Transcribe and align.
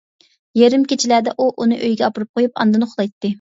يېرىم 0.59 0.85
كېچىلەردە 0.93 1.33
ئۇ 1.43 1.47
ئۇنى 1.59 1.77
ئۆيىگە 1.81 2.07
ئاپىرىپ 2.09 2.33
قويۇپ 2.41 2.57
ئاندىن 2.65 2.89
ئۇخلايتتى. 2.89 3.25